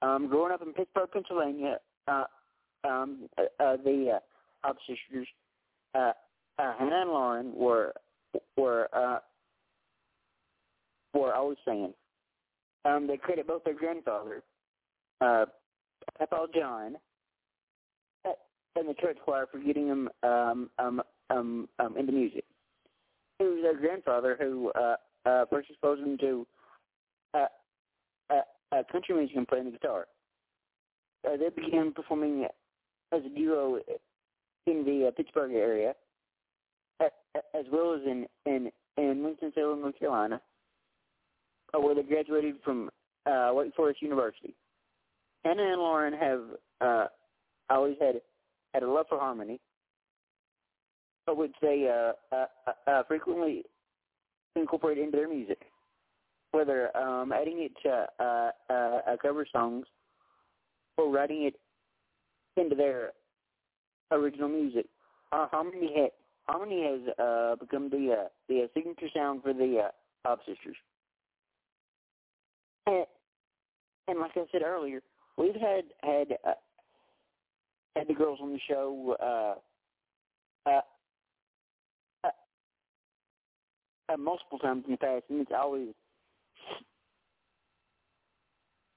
Um, 0.00 0.28
growing 0.28 0.52
up 0.52 0.62
in 0.62 0.72
Pittsburgh, 0.72 1.08
Pennsylvania, 1.12 1.78
uh, 2.08 2.24
um, 2.84 3.28
uh, 3.38 3.42
uh, 3.62 3.76
the 3.84 4.14
uh, 4.16 4.18
Hobbs 4.62 4.80
sisters, 4.88 5.28
uh, 5.94 6.12
uh, 6.58 6.72
Hannah 6.78 7.02
and 7.02 7.10
Lauren, 7.10 7.52
were 7.54 7.92
were 8.56 8.88
uh, 8.92 9.18
were 11.14 11.34
always 11.34 11.58
singing. 11.64 11.94
Um, 12.84 13.06
they 13.06 13.16
credit 13.16 13.46
both 13.46 13.62
their 13.64 13.74
grandfather, 13.74 14.42
uh, 15.20 15.46
Papa 16.18 16.46
John, 16.54 16.96
uh, 18.24 18.32
and 18.74 18.88
the 18.88 18.94
church 18.94 19.18
choir 19.24 19.46
for 19.50 19.58
getting 19.58 19.86
them 19.88 20.08
um, 20.24 20.70
um, 20.78 21.02
um, 21.30 21.68
um, 21.78 21.96
into 21.96 22.12
music. 22.12 22.44
It 23.38 23.44
was 23.44 23.62
their 23.62 23.78
grandfather 23.78 24.36
who 24.40 24.70
uh, 24.70 24.96
uh, 25.26 25.44
first 25.50 25.70
exposed 25.70 26.02
them 26.02 26.18
to 26.18 26.46
uh, 27.34 27.46
uh, 28.30 28.34
uh, 28.72 28.82
country 28.90 29.14
music 29.14 29.36
and 29.36 29.48
playing 29.48 29.66
the 29.66 29.70
guitar. 29.70 30.06
Uh, 31.26 31.36
they 31.36 31.48
began 31.50 31.92
performing 31.92 32.46
as 33.12 33.22
a 33.24 33.28
duo 33.28 33.78
in 34.66 34.84
the 34.84 35.08
uh, 35.08 35.10
Pittsburgh 35.12 35.52
area, 35.52 35.94
uh, 37.00 37.08
as 37.54 37.64
well 37.72 37.94
as 37.94 38.00
in 38.06 38.26
in 38.46 38.70
in 38.96 39.22
Winston-Salem, 39.22 39.80
North 39.80 39.98
Carolina, 39.98 40.40
uh, 41.74 41.80
where 41.80 41.94
they 41.94 42.02
graduated 42.02 42.56
from 42.64 42.90
uh, 43.26 43.50
Wake 43.52 43.74
Forest 43.74 44.02
University. 44.02 44.54
Hannah 45.44 45.62
and 45.62 45.80
Lauren 45.80 46.12
have 46.14 46.42
uh, 46.80 47.06
always 47.70 47.96
had 48.00 48.20
had 48.74 48.82
a 48.82 48.90
love 48.90 49.06
for 49.08 49.18
harmony, 49.18 49.60
which 51.28 51.54
they 51.60 51.88
uh, 51.88 52.36
uh, 52.36 52.46
uh 52.86 53.02
frequently 53.08 53.64
incorporate 54.56 54.98
into 54.98 55.16
their 55.16 55.28
music, 55.28 55.62
whether 56.52 56.94
um, 56.96 57.32
adding 57.32 57.62
it 57.62 57.72
to 57.82 58.06
uh, 58.24 58.50
uh, 58.72 59.16
cover 59.20 59.46
songs 59.50 59.86
or 60.96 61.10
writing 61.10 61.44
it 61.44 61.54
into 62.60 62.76
their 62.76 63.12
original 64.10 64.48
music. 64.48 64.86
Uh, 65.32 65.46
harmony, 65.50 65.90
ha- 65.94 66.12
harmony 66.48 66.82
has 66.82 67.14
uh, 67.18 67.56
become 67.56 67.88
the 67.88 68.24
uh, 68.24 68.28
the 68.48 68.68
signature 68.74 69.08
sound 69.14 69.42
for 69.42 69.54
the 69.54 69.84
uh, 69.86 69.88
Hobbs 70.24 70.42
Sisters. 70.46 70.76
And, 72.86 73.06
and 74.08 74.18
like 74.18 74.32
I 74.36 74.44
said 74.52 74.62
earlier, 74.62 75.00
we've 75.38 75.54
had 75.54 75.84
had 76.02 76.36
uh, 76.46 76.52
had 77.96 78.08
the 78.08 78.14
girls 78.14 78.38
on 78.42 78.52
the 78.52 78.60
show 78.68 79.16
uh, 80.66 80.70
uh, 80.70 80.80
uh, 84.12 84.16
multiple 84.16 84.58
times 84.58 84.84
in 84.86 84.92
the 84.92 84.98
past, 84.98 85.24
and 85.28 85.40
it's 85.40 85.52
always 85.56 85.88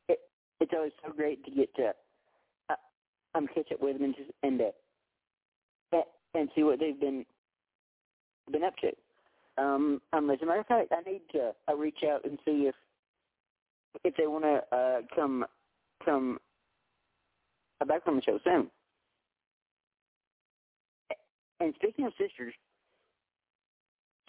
it, 0.10 0.20
it's 0.60 0.72
always 0.76 0.92
so 1.06 1.12
great 1.12 1.44
to 1.46 1.52
get 1.52 1.74
to 1.76 1.92
uh, 2.70 2.76
um 3.36 3.48
catch 3.54 3.72
up 3.72 3.82
with 3.82 3.96
them 3.98 4.06
and 4.06 4.16
just, 4.16 4.32
and 4.44 4.62
uh, 4.62 6.02
and 6.34 6.50
see 6.56 6.64
what 6.64 6.80
they've 6.80 7.00
been 7.00 7.26
been 8.52 8.64
up 8.64 8.76
to. 8.78 8.92
Um, 9.58 10.02
um, 10.12 10.30
as 10.30 10.40
a 10.42 10.46
matter 10.46 10.60
of 10.60 10.68
fact, 10.68 10.92
I 10.92 11.10
need 11.10 11.22
to 11.32 11.54
uh, 11.70 11.76
reach 11.76 12.00
out 12.04 12.26
and 12.26 12.38
see 12.46 12.68
if 12.68 12.76
if 14.04 14.16
they 14.18 14.28
want 14.28 14.44
to 14.44 14.76
uh, 14.76 15.02
come 15.16 15.46
come 16.04 16.40
back 17.88 18.04
from 18.04 18.18
the 18.18 18.22
show 18.22 18.40
soon. 18.44 18.70
And 21.60 21.74
speaking 21.76 22.06
of 22.06 22.12
sisters, 22.20 22.54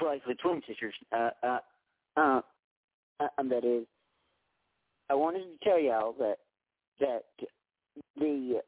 like 0.04 0.22
the 0.26 0.34
twin 0.34 0.62
sisters, 0.66 0.94
uh, 1.12 1.30
uh, 1.42 1.58
uh, 2.16 2.40
uh, 3.20 3.28
um, 3.38 3.48
that 3.48 3.64
is, 3.64 3.86
I 5.08 5.14
wanted 5.14 5.44
to 5.44 5.64
tell 5.64 5.78
y'all 5.78 6.14
that 6.18 6.36
that 7.00 7.24
the 8.16 8.60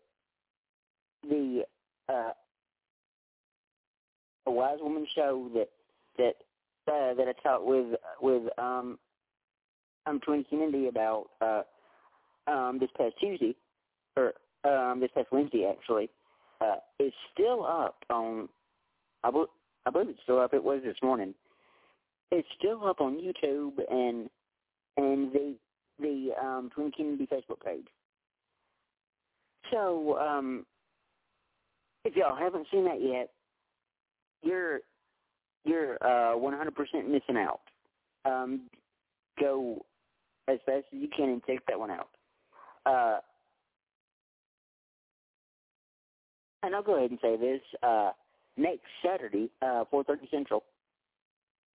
the 1.29 1.63
uh, 2.09 2.31
a 4.47 4.51
wise 4.51 4.79
woman 4.81 5.07
show 5.15 5.51
that 5.55 5.69
that 6.17 6.35
uh, 6.93 7.15
that 7.15 7.29
I 7.29 7.43
talked 7.43 7.65
with 7.65 7.99
with 8.21 8.43
um 8.59 8.99
um 10.07 10.21
Twin 10.21 10.45
Kennedy 10.49 10.89
about 10.89 11.27
uh 11.41 11.63
um 12.51 12.79
this 12.81 12.91
past 12.97 13.15
Tuesday 13.21 13.55
or 14.17 14.33
um 14.65 15.01
this 15.01 15.11
past 15.15 15.29
Wednesday 15.31 15.67
actually 15.71 16.09
uh 16.61 16.77
is 16.99 17.13
still 17.33 17.65
up 17.65 17.97
on 18.11 18.49
I 19.25 19.31
I 19.89 19.91
believe 19.91 20.11
it's 20.11 20.21
still 20.23 20.39
up. 20.39 20.53
It 20.53 20.63
was 20.63 20.83
this 20.85 20.99
morning. 21.03 21.35
It's 22.31 22.47
still 22.59 22.87
up 22.87 23.01
on 23.01 23.17
YouTube 23.17 23.73
and 23.91 24.29
and 24.99 25.33
the 25.33 25.55
the 25.99 26.31
um, 26.39 26.71
Twin 26.75 26.93
Kennedy 26.95 27.27
Facebook 27.27 27.65
page. 27.65 27.87
So 29.73 30.19
um, 30.19 30.67
if 32.05 32.15
y'all 32.17 32.37
haven't 32.37 32.67
seen 32.71 32.85
that 32.85 33.01
yet, 33.01 33.31
you're 34.43 34.81
you're 35.65 35.95
uh, 36.03 36.37
100% 36.37 36.71
missing 37.09 37.37
out. 37.39 37.61
Um, 38.27 38.69
go 39.41 39.85
as 40.49 40.59
fast 40.67 40.85
as 40.93 40.99
you 41.01 41.09
can 41.09 41.31
and 41.31 41.43
take 41.45 41.65
that 41.67 41.79
one 41.79 41.91
out. 41.91 42.09
Uh, 42.85 43.21
and 46.63 46.75
I'll 46.75 46.83
go 46.83 46.97
ahead 46.97 47.11
and 47.11 47.19
say 47.23 47.37
this. 47.37 47.61
Uh, 47.83 48.11
next 48.59 48.87
Saturday, 49.05 49.51
uh, 49.63 49.85
4.30 49.93 50.31
Central, 50.31 50.65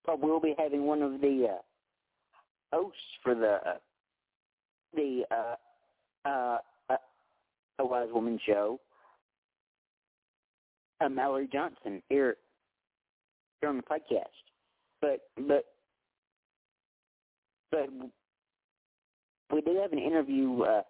but 0.05 0.19
we'll 0.19 0.39
be 0.39 0.53
having 0.57 0.85
one 0.85 1.01
of 1.01 1.21
the 1.21 1.47
uh, 1.49 2.75
hosts 2.75 2.99
for 3.23 3.33
the 3.35 3.59
uh, 3.65 3.77
the 4.95 5.23
uh, 5.31 5.55
uh, 6.27 6.57
uh, 6.89 6.95
Wise 7.79 8.09
Woman 8.11 8.39
show, 8.45 8.79
uh, 11.01 11.09
Mallory 11.09 11.47
Johnson, 11.51 12.01
here, 12.09 12.37
here 13.61 13.69
on 13.69 13.77
the 13.77 13.83
podcast. 13.83 14.23
But, 15.01 15.21
but, 15.47 15.65
but 17.71 17.89
we 19.51 19.61
do 19.61 19.77
have 19.81 19.91
an 19.91 19.99
interview 19.99 20.61
uh, 20.61 20.81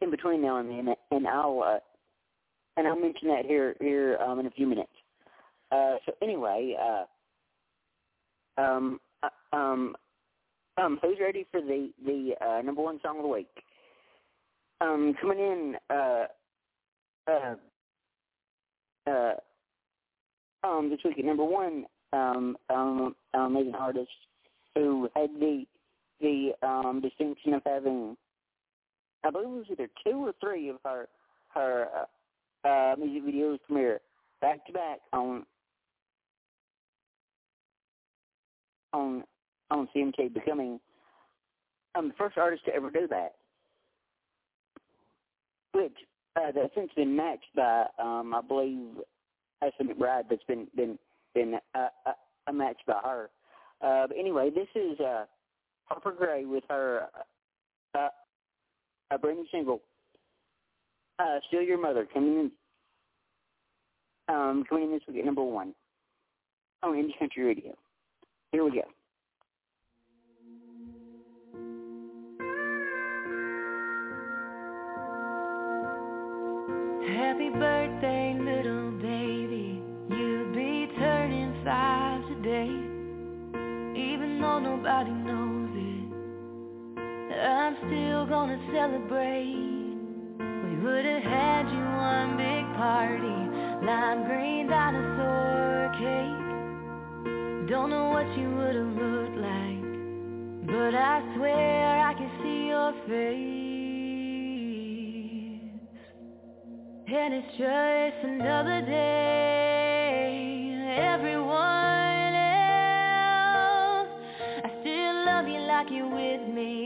in 0.00 0.10
between 0.10 0.42
now 0.42 0.58
and 0.58 0.70
then, 0.70 0.94
and 1.10 1.26
I'll 1.26 1.62
uh, 1.64 1.78
and 2.76 2.86
I'll 2.86 2.98
mention 2.98 3.28
that 3.28 3.44
here 3.46 3.76
here 3.80 4.18
um, 4.18 4.40
in 4.40 4.46
a 4.46 4.50
few 4.50 4.66
minutes. 4.66 4.92
Uh, 5.70 5.96
so 6.06 6.12
anyway, 6.22 6.76
uh, 6.80 7.04
um, 8.60 9.00
uh, 9.22 9.56
um, 9.56 9.96
um, 10.76 10.98
who's 11.02 11.18
ready 11.20 11.46
for 11.50 11.60
the 11.60 11.90
the 12.04 12.34
uh, 12.40 12.62
number 12.62 12.82
one 12.82 13.00
song 13.02 13.18
of 13.18 13.22
the 13.22 13.28
week? 13.28 13.48
Um, 14.80 15.14
coming 15.20 15.38
in, 15.38 15.76
uh, 15.88 16.24
uh, 17.30 17.54
uh, 19.10 19.34
um, 20.64 20.90
this 20.90 20.98
week 21.04 21.18
at 21.18 21.24
number 21.24 21.44
one, 21.44 21.86
um, 22.12 22.56
um, 22.70 23.14
amazing 23.32 23.74
artist 23.74 24.10
who 24.74 25.08
had 25.14 25.30
the 25.38 25.64
the 26.20 26.52
um, 26.62 27.00
distinction 27.00 27.54
of 27.54 27.62
having, 27.64 28.16
I 29.24 29.30
believe 29.30 29.46
it 29.46 29.50
was 29.50 29.66
either 29.70 29.88
two 30.04 30.26
or 30.26 30.32
three 30.40 30.68
of 30.68 30.76
her 30.84 31.08
her 31.54 31.88
uh, 32.64 32.94
music 32.98 33.24
videos 33.24 33.58
premiere 33.66 34.00
back 34.40 34.64
to 34.66 34.72
back 34.72 35.00
on 35.12 35.44
on 38.92 39.24
on 39.70 39.88
CMT, 39.94 40.32
becoming 40.32 40.78
I'm 41.94 42.08
the 42.08 42.14
first 42.14 42.36
artist 42.36 42.64
to 42.66 42.74
ever 42.74 42.90
do 42.90 43.06
that. 43.08 43.34
Which 45.72 45.96
uh, 46.36 46.52
that's 46.54 46.74
since 46.74 46.90
been 46.94 47.16
matched 47.16 47.54
by 47.56 47.86
um, 47.98 48.34
I 48.34 48.40
believe 48.46 48.78
Ashley 49.62 49.86
McBryde. 49.86 50.24
that's 50.28 50.44
been 50.46 50.66
been 50.76 50.98
been 51.34 51.54
uh, 51.74 51.88
uh, 52.06 52.52
matched 52.52 52.86
by 52.86 53.00
her. 53.04 53.30
Uh, 53.80 54.06
but 54.06 54.16
anyway, 54.16 54.50
this 54.50 54.68
is 54.74 54.98
uh, 55.00 55.24
Harper 55.86 56.12
Grae 56.12 56.46
with 56.46 56.64
her 56.68 57.08
uh, 57.94 58.08
a 59.10 59.18
brand 59.18 59.38
new 59.38 59.46
single 59.52 59.80
uh, 61.18 61.38
Still 61.48 61.62
Your 61.62 61.80
Mother 61.80 62.06
coming 62.12 62.50
in, 64.28 64.34
um, 64.34 64.64
coming 64.68 64.84
in 64.84 64.92
this 64.92 65.02
week 65.08 65.18
at 65.18 65.24
number 65.24 65.42
one 65.42 65.74
on 66.82 66.94
Indie 66.94 67.18
Country 67.18 67.44
Radio. 67.44 67.74
Here 68.52 68.64
we 68.64 68.70
go. 68.70 68.82
Happy 77.06 77.50
birthday, 77.50 78.36
little 78.38 78.90
baby. 78.92 79.82
You'll 80.10 80.52
be 80.54 80.88
turning 80.98 81.64
five 81.64 82.22
today. 82.28 82.70
Even 83.96 84.40
though 84.40 84.58
nobody 84.58 85.10
knows 85.10 85.70
it, 85.74 87.38
I'm 87.38 87.76
still 87.86 88.26
gonna 88.26 88.58
celebrate. 88.72 89.73
We 90.84 90.90
would've 90.90 91.22
had 91.22 91.70
you 91.70 91.82
one 91.96 92.36
big 92.36 92.76
party, 92.76 93.36
lime 93.86 94.26
green 94.26 94.66
dinosaur 94.66 95.88
cake. 95.94 97.70
Don't 97.70 97.88
know 97.88 98.10
what 98.10 98.26
you 98.36 98.50
would've 98.50 98.92
looked 98.92 99.38
like, 99.38 99.82
but 100.66 100.94
I 100.94 101.22
swear 101.36 102.06
I 102.06 102.12
can 102.12 102.30
see 102.42 102.66
your 102.66 102.92
face. 103.08 103.54
And 107.08 107.32
it's 107.32 107.56
just 107.56 108.24
another 108.24 108.82
day. 108.82 109.63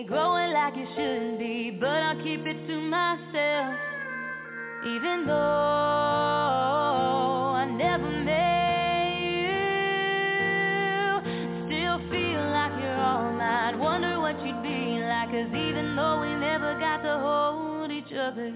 Growing 0.07 0.53
like 0.53 0.77
you 0.77 0.87
shouldn't 0.95 1.39
be, 1.39 1.71
but 1.71 1.89
I'll 1.89 2.23
keep 2.23 2.47
it 2.47 2.67
to 2.67 2.81
myself. 2.81 3.75
Even 4.85 5.27
though 5.27 5.35
I 7.57 7.65
never 7.77 8.11
met 8.29 9.19
you, 9.35 9.59
still 11.67 11.99
feel 12.11 12.43
like 12.59 12.73
you're 12.81 13.01
all 13.01 13.33
mine. 13.33 13.79
Wonder 13.79 14.21
what 14.21 14.37
you'd 14.45 14.63
be 14.63 15.01
like, 15.03 15.31
cause 15.31 15.53
even 15.55 15.97
though 15.97 16.21
we 16.21 16.35
never 16.35 16.79
got 16.79 17.03
to 17.03 17.19
hold 17.19 17.91
each 17.91 18.13
other. 18.13 18.53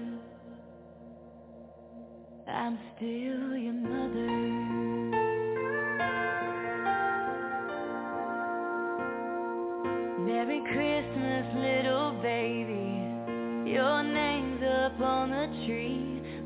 I'm 2.47 2.77
still 2.95 3.57
your 3.57 3.73
mother. 3.73 4.52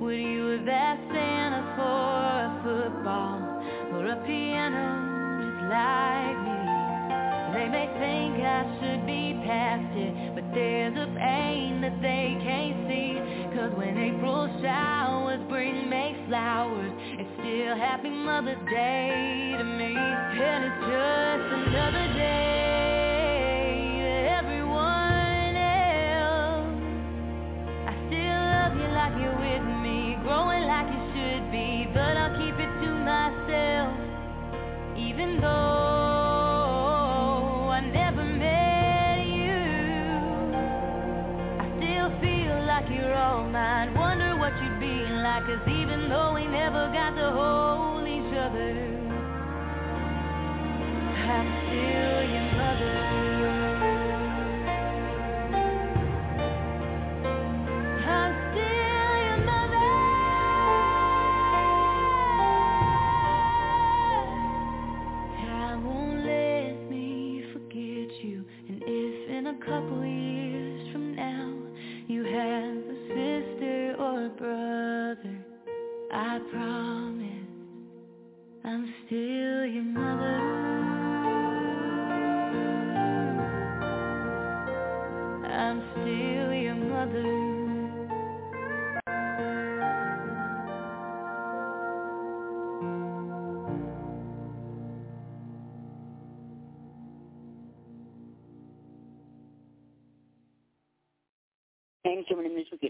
Would 0.07 0.15
you 0.15 0.45
have 0.55 0.67
asked 0.69 1.11
Santa 1.11 1.67
for 1.75 1.83
a 1.83 2.51
football 2.63 3.43
or 3.91 4.07
a 4.07 4.15
piano 4.23 4.87
just 5.43 5.67
like 5.67 6.39
me? 6.47 6.63
They 7.51 7.67
may 7.67 7.91
think 7.99 8.39
I 8.39 8.63
should 8.79 9.03
be 9.05 9.35
past 9.43 9.91
it, 9.99 10.33
but 10.33 10.47
there's 10.55 10.95
a 10.95 11.11
pain 11.11 11.81
that 11.81 11.99
they 11.99 12.39
can't 12.39 12.87
see. 12.87 13.19
Cause 13.51 13.75
when 13.75 13.97
April 13.97 14.47
showers 14.63 15.43
bring 15.49 15.89
May 15.89 16.15
flowers, 16.29 16.93
it's 17.19 17.27
still 17.43 17.75
Happy 17.75 18.07
Mother's 18.09 18.63
Day 18.71 19.55
to 19.59 19.63
me. 19.65 19.91
And 19.91 20.71
it's 20.71 20.86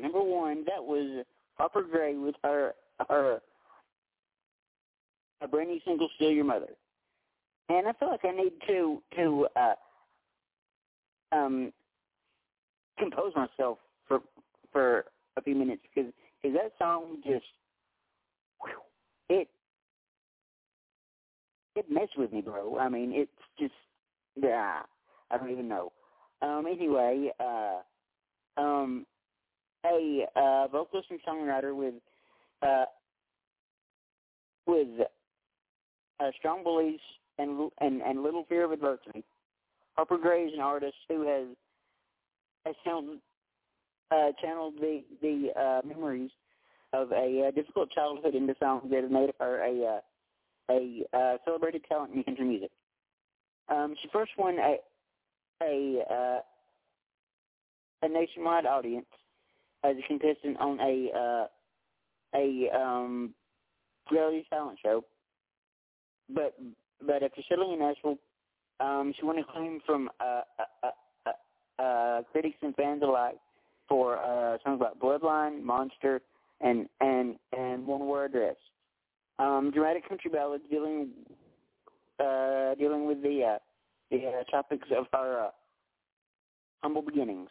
number 0.07 0.23
one, 0.23 0.63
that 0.65 0.83
was 0.83 1.25
Harper 1.55 1.83
Grae 1.83 2.21
with 2.21 2.35
her 2.43 2.73
her 3.09 3.39
a 5.41 5.47
brand 5.47 5.69
new 5.69 5.79
single, 5.85 6.09
"Still 6.15 6.31
Your 6.31 6.45
Mother." 6.45 6.73
And 7.69 7.87
I 7.87 7.93
feel 7.93 8.09
like 8.09 8.25
I 8.25 8.31
need 8.31 8.53
to 8.67 9.01
to 9.15 9.47
uh, 9.55 9.75
um 11.35 11.73
compose 12.97 13.33
myself 13.35 13.79
for 14.07 14.21
for 14.71 15.05
a 15.37 15.41
few 15.41 15.55
minutes 15.55 15.81
because 15.83 16.11
because 16.41 16.57
that 16.57 16.71
song 16.79 17.21
just 17.25 17.45
whew, 18.61 18.81
it 19.29 19.49
it 21.75 21.85
messed 21.89 22.17
with 22.17 22.31
me, 22.33 22.41
bro. 22.41 22.77
I 22.79 22.89
mean, 22.89 23.11
it's 23.13 23.31
just 23.59 23.73
yeah, 24.35 24.81
I 25.29 25.37
don't 25.37 25.51
even 25.51 25.67
know. 25.67 25.91
Um, 26.41 26.65
anyway, 26.67 27.31
uh, 27.39 27.79
um, 28.57 29.05
a 29.85 30.25
uh, 30.35 30.67
vocalist 30.67 31.07
and 31.09 31.19
songwriter 31.27 31.75
with 31.75 31.95
uh, 32.61 32.85
with 34.65 34.87
uh, 36.19 36.31
strong 36.37 36.63
beliefs 36.63 37.03
and, 37.37 37.71
and 37.79 38.01
and 38.01 38.23
little 38.23 38.45
fear 38.49 38.65
of 38.65 38.71
adversity. 38.71 39.23
Harper 39.95 40.17
Grae 40.17 40.47
is 40.47 40.53
an 40.53 40.59
artist 40.59 40.95
who 41.07 41.27
has 41.27 41.47
has 42.65 42.75
channeled, 42.83 43.17
uh, 44.11 44.31
channeled 44.41 44.75
the 44.79 45.03
the 45.21 45.49
uh, 45.59 45.87
memories 45.87 46.31
of 46.93 47.11
a 47.11 47.47
uh, 47.47 47.51
difficult 47.51 47.91
childhood 47.91 48.35
into 48.35 48.55
songs 48.59 48.83
that 48.89 49.03
have 49.03 49.11
made 49.11 49.31
her 49.39 49.63
a 49.63 49.85
uh, 49.85 49.99
a 50.69 51.03
uh, 51.13 51.37
celebrated 51.45 51.83
talent 51.87 52.13
in 52.13 52.23
country 52.23 52.45
music. 52.45 52.71
Um, 53.69 53.95
she 54.01 54.09
first 54.11 54.31
won 54.37 54.57
a 54.59 54.77
a 55.61 56.03
uh, 56.09 56.39
a 58.03 58.09
nationwide 58.09 58.65
audience 58.65 59.07
as 59.83 59.95
a 59.97 60.07
contestant 60.07 60.57
on 60.59 60.79
a 60.79 61.17
uh, 61.17 61.47
a 62.35 62.69
um, 62.77 63.33
reality 64.11 64.43
talent 64.49 64.79
show. 64.83 65.03
But 66.29 66.55
but 67.05 67.23
after 67.23 67.41
settling 67.47 67.73
in 67.73 67.79
Nashville, 67.79 68.17
um, 68.79 69.13
she 69.17 69.25
won 69.25 69.37
acclaim 69.37 69.79
from 69.85 70.09
uh, 70.19 70.41
uh, 70.83 70.91
uh, 71.27 71.81
uh, 71.81 72.21
critics 72.31 72.57
and 72.61 72.75
fans 72.75 73.01
alike 73.03 73.37
for 73.87 74.17
uh, 74.17 74.57
songs 74.63 74.81
like 74.81 74.99
Bloodline, 74.99 75.63
Monster, 75.63 76.21
and 76.61 76.87
and 76.99 77.35
and 77.57 77.85
One 77.85 78.07
Word 78.07 78.31
Address. 78.31 78.55
Um, 79.39 79.71
dramatic 79.73 80.07
country 80.09 80.31
ballads 80.31 80.63
dealing 80.69 81.09
uh, 82.19 82.75
dealing 82.75 83.05
with 83.05 83.21
the 83.21 83.55
uh, 83.55 83.57
the 84.11 84.25
uh, 84.27 84.43
topics 84.51 84.87
of 84.95 85.05
our 85.13 85.45
uh, 85.45 85.49
humble 86.81 87.01
beginnings. 87.01 87.49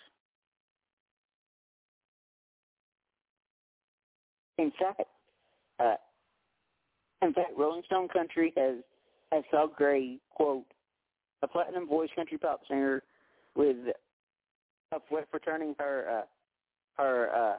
In 4.58 4.72
fact, 4.78 5.02
uh, 5.78 5.94
in 7.22 7.32
fact, 7.32 7.52
Rolling 7.56 7.82
Stone 7.86 8.08
Country 8.08 8.52
has 8.56 8.76
has 9.32 9.44
called 9.50 9.74
Grae 9.76 10.18
quote 10.30 10.64
a 11.42 11.48
platinum 11.48 11.86
voice 11.86 12.10
country 12.14 12.38
pop 12.38 12.60
singer 12.68 13.02
with 13.54 13.76
for 14.90 15.38
turning 15.40 15.74
her 15.78 16.22
uh, 16.22 17.02
her 17.02 17.30
uh, 17.34 17.56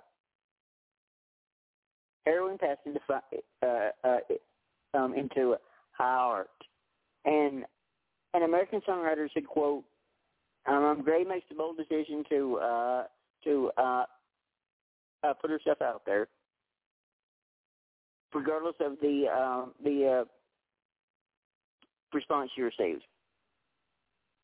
heroin 2.26 2.58
past 2.58 2.80
into 2.86 3.00
uh, 3.10 3.90
uh, 4.04 4.98
um, 4.98 5.14
into 5.14 5.56
high 5.92 6.06
art. 6.06 6.50
And 7.26 7.66
an 8.34 8.44
American 8.44 8.82
songwriter 8.88 9.28
said, 9.34 9.48
"quote 9.48 9.84
um, 10.66 11.04
Grae 11.06 11.28
makes 11.28 11.48
the 11.50 11.56
bold 11.56 11.78
decision 11.78 12.24
to 12.30 12.58
uh, 12.58 13.04
to 13.44 13.72
uh, 13.78 14.06
uh, 15.24 15.34
put 15.34 15.50
herself 15.50 15.82
out 15.82 16.04
there." 16.06 16.28
Regardless 18.34 18.76
of 18.80 18.94
the 19.02 19.26
uh, 19.34 19.66
the 19.84 20.22
uh, 20.22 20.26
response 22.14 22.52
she 22.56 22.62
receives. 22.62 23.02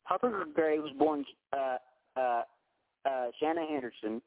Harper 0.06 0.46
Grae 0.58 0.82
was 0.82 0.91
born 0.98 1.26
uh, 1.54 1.78
uh, 2.17 2.41
uh, 3.06 3.28
Shanna 3.39 3.65
Henderson 3.69 4.22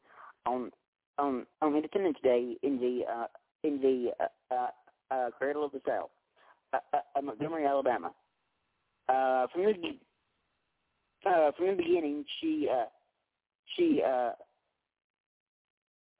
on 0.46 0.70
on 1.18 1.46
on 1.62 1.74
Independence 1.74 2.18
Day 2.22 2.56
in 2.62 2.78
the 2.78 3.00
uh, 3.10 3.26
in 3.64 3.80
the 3.80 4.10
cradle 5.38 5.64
of 5.64 5.72
the 5.72 5.80
South, 5.86 6.10
Montgomery, 7.22 7.66
Alabama. 7.66 8.12
From 9.06 9.64
the 9.64 9.98
from 11.56 11.66
the 11.68 11.74
beginning, 11.76 12.24
she 12.40 12.68
she 13.76 14.02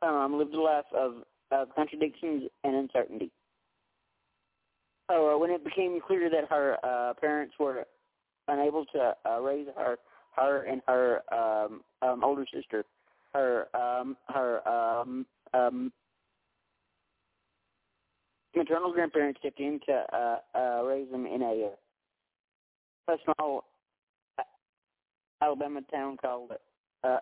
um, 0.02 0.38
lived 0.38 0.54
a 0.54 0.60
life 0.60 0.84
of, 0.94 1.14
of 1.50 1.68
contradictions 1.74 2.44
and 2.64 2.76
uncertainty. 2.76 3.30
So 5.10 5.34
uh, 5.34 5.38
when 5.38 5.50
it 5.50 5.64
became 5.64 6.00
clear 6.04 6.28
that 6.30 6.48
her 6.50 6.76
uh, 6.82 7.14
parents 7.20 7.54
were 7.60 7.84
unable 8.48 8.84
to 8.86 9.14
uh, 9.24 9.40
raise 9.40 9.66
her, 9.76 9.98
her 10.36 10.62
and 10.62 10.82
her 10.86 11.22
um, 11.32 11.80
um, 12.02 12.24
older 12.24 12.44
sister, 12.52 12.84
her 13.32 13.66
um, 13.76 14.16
her 14.28 14.66
um, 14.68 15.26
um, 15.54 15.92
maternal 18.56 18.92
grandparents 18.92 19.38
stepped 19.40 19.60
in 19.60 19.78
to 19.86 20.04
uh, 20.12 20.36
uh, 20.58 20.82
raise 20.84 21.10
them 21.10 21.26
in 21.26 21.42
a, 21.42 21.70
uh, 23.08 23.14
a 23.14 23.16
small 23.24 23.64
uh, 24.38 24.42
Alabama 25.42 25.80
town 25.92 26.16
called 26.16 26.52
uh, 27.04 27.18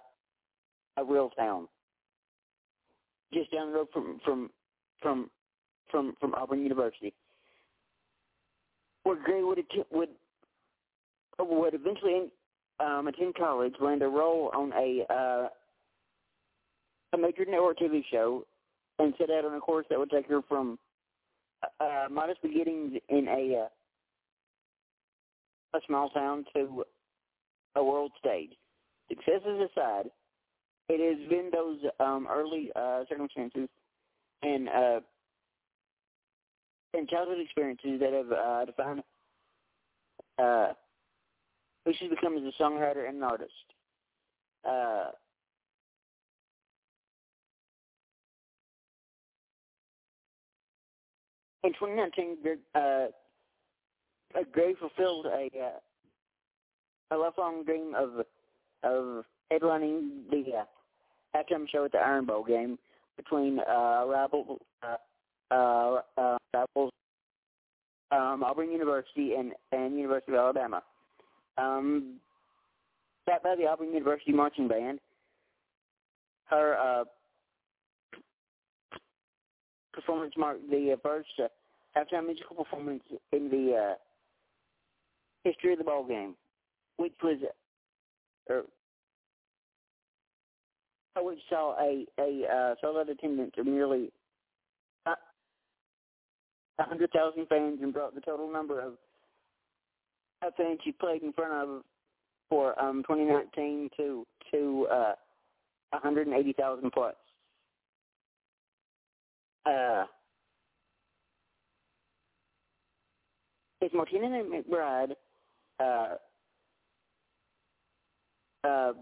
a 0.96 1.04
real 1.04 1.30
town, 1.30 1.68
just 3.34 3.52
down 3.52 3.70
the 3.70 3.78
road 3.78 3.88
from 3.92 4.20
from 4.24 4.50
from 5.02 5.30
from 5.90 6.14
from 6.20 6.34
Auburn 6.34 6.62
University, 6.62 7.12
where 9.02 9.16
Grae 9.16 9.46
would 9.46 9.58
would 9.90 10.08
would 11.38 11.74
eventually 11.74 12.30
um, 12.80 13.08
attend 13.08 13.34
college, 13.34 13.74
land 13.80 14.02
a 14.02 14.08
role 14.08 14.50
on 14.54 14.72
a 14.72 15.04
uh, 15.12 15.48
a 17.12 17.18
major 17.18 17.44
network 17.44 17.78
TV 17.78 18.02
show, 18.10 18.44
and 18.98 19.14
set 19.18 19.30
out 19.30 19.44
on 19.44 19.54
a 19.54 19.60
course 19.60 19.86
that 19.90 19.98
would 19.98 20.10
take 20.10 20.28
her 20.28 20.40
from 20.48 20.78
uh, 21.80 22.06
modest 22.10 22.42
beginnings 22.42 22.92
in 23.08 23.28
a 23.28 23.64
uh, 23.64 23.68
a 25.76 25.80
small 25.86 26.08
town 26.10 26.44
to 26.54 26.84
a 27.76 27.84
world 27.84 28.12
stage. 28.18 28.50
Successes 29.08 29.68
aside, 29.70 30.10
it 30.88 31.18
has 31.18 31.28
been 31.28 31.50
those 31.52 31.78
um, 32.00 32.26
early 32.30 32.70
uh, 32.76 33.04
circumstances 33.08 33.68
and 34.42 34.68
uh, 34.68 35.00
and 36.92 37.08
childhood 37.08 37.38
experiences 37.40 38.00
that 38.00 38.12
have 38.12 38.30
uh, 38.32 38.64
defined 38.64 39.02
uh, 40.38 40.72
who 41.84 41.92
she's 41.98 42.10
become 42.10 42.36
as 42.36 42.42
a 42.42 42.62
songwriter 42.62 43.08
and 43.08 43.16
an 43.18 43.22
artist. 43.22 43.52
Uh, 44.68 45.10
in 51.64 51.72
2019, 51.72 52.36
uh, 52.74 53.06
Grae 54.54 54.78
fulfilled 54.78 55.26
a 55.26 55.50
uh, 55.58 55.78
a 57.10 57.16
lifelong 57.16 57.64
dream 57.64 57.94
of 57.96 58.24
of 58.82 59.24
headlining 59.52 60.30
the 60.30 60.44
uh, 60.58 60.64
halftime 61.36 61.68
show 61.70 61.84
at 61.84 61.92
the 61.92 61.98
Iron 61.98 62.26
Bowl 62.26 62.44
game 62.44 62.78
between 63.16 63.60
uh, 63.60 64.04
rival 64.06 64.58
uh, 64.82 64.96
uh, 65.54 66.00
uh, 66.16 66.36
rivals 66.52 66.92
um, 68.10 68.42
Auburn 68.44 68.70
University 68.70 69.34
and 69.34 69.52
and 69.72 69.96
University 69.96 70.32
of 70.32 70.38
Alabama. 70.38 70.82
Um, 71.58 72.16
backed 73.26 73.44
by 73.44 73.54
the 73.56 73.66
Auburn 73.66 73.92
University 73.92 74.32
marching 74.32 74.68
band, 74.68 74.98
her 76.46 76.76
uh, 76.76 77.04
performance 79.92 80.34
marked 80.36 80.68
the 80.70 80.96
first 81.02 81.28
uh, 81.38 81.48
halftime 81.96 82.26
musical 82.26 82.56
performance 82.56 83.02
in 83.32 83.48
the 83.50 83.92
uh, 83.92 83.94
history 85.44 85.72
of 85.72 85.78
the 85.78 85.84
ball 85.84 86.04
game, 86.06 86.34
which 86.96 87.12
was 87.22 87.38
uh, 91.16 91.22
which 91.22 91.38
saw 91.48 91.74
a 91.80 92.06
a 92.18 92.46
uh, 92.46 92.74
solid 92.80 93.08
attendance 93.08 93.52
of 93.58 93.66
nearly 93.66 94.10
uh, 95.06 95.14
a 96.78 96.82
hundred 96.82 97.10
thousand 97.12 97.46
fans 97.48 97.78
and 97.82 97.92
brought 97.92 98.14
the 98.14 98.20
total 98.20 98.52
number 98.52 98.80
of 98.80 98.94
fans 100.56 100.78
she 100.84 100.92
played 100.92 101.22
in 101.22 101.32
front 101.32 101.52
of 101.52 101.82
for 102.50 102.78
um 102.80 103.02
2019 103.08 103.88
to 103.96 104.26
to 104.52 104.86
uh 104.92 105.12
180,000 106.02 106.90
plus. 106.92 107.14
Uh, 109.66 110.04
it's 113.80 113.94
Martina 113.94 114.26
McBride, 114.26 115.12
uh, 115.80 116.14
uh, 118.66 118.92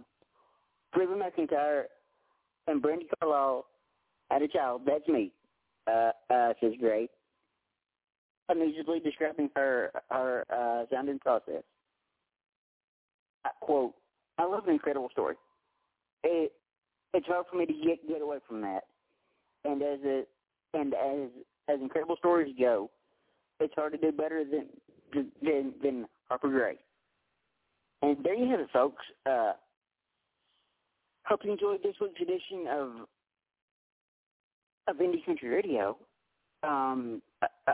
Reba 0.97 1.15
McEntire, 1.15 1.85
and 2.67 2.83
Brandi 2.83 3.07
Carlile 3.21 3.67
had 4.31 4.43
a 4.43 4.49
child. 4.49 4.83
That's 4.87 5.07
me, 5.09 5.33
uh, 5.87 6.11
uh, 6.31 6.53
says 6.61 6.73
Grae, 6.83 7.09
amusedly 8.51 9.03
describing 9.03 9.51
her 9.55 9.91
her 10.11 10.45
uh, 10.51 10.85
sounding 10.91 11.19
process. 11.19 11.63
I 13.45 13.51
quote, 13.61 13.95
I 14.39 14.45
love 14.45 14.67
an 14.67 14.75
incredible 14.75 15.09
story. 15.11 15.35
It, 16.23 16.53
it's 17.15 17.27
hard 17.27 17.47
for 17.51 17.57
me 17.57 17.67
to 17.67 17.73
get 17.73 18.07
get 18.09 18.23
away 18.23 18.39
from 18.47 18.61
that. 18.63 18.85
And 19.65 19.83
as 19.83 19.99
a 20.05 20.23
and 20.75 20.95
as 20.95 21.29
as 21.69 21.81
incredible 21.81 22.17
stories 22.17 22.55
go, 22.59 22.91
it's 23.61 23.75
hard 23.75 23.93
to 23.93 23.99
do 23.99 24.13
better 24.13 24.45
than 24.45 24.67
than 25.43 25.75
than 25.83 26.07
Harper 26.29 26.49
Grae. 26.49 26.79
And 28.03 28.17
there 28.25 28.35
you 28.35 28.51
have 28.51 28.61
it, 28.61 28.69
folks. 28.73 29.03
Uh, 29.27 29.53
hope 31.25 31.41
you 31.45 31.53
enjoyed 31.53 31.83
this 31.83 31.95
week's 32.01 32.21
edition 32.21 32.67
of 32.71 32.91
of 34.89 34.97
Indie 34.97 35.25
Country 35.25 35.49
Radio. 35.49 35.97
Um, 36.63 37.23
uh, 37.41 37.47
uh, 37.69 37.73